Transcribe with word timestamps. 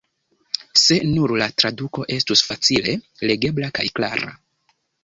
Se 0.83 0.97
nur 1.09 1.33
la 1.41 1.49
traduko 1.63 2.07
estus 2.17 2.45
facile 2.49 2.99
legebla 3.33 3.73
kaj 3.79 3.91
klara. 4.01 4.35